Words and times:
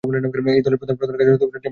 এই 0.51 0.63
দলের 0.65 0.79
প্রধান 0.81 0.95
কার্যালয় 0.99 1.19
টেমপ্লেটঅনুলিপি। 1.31 1.69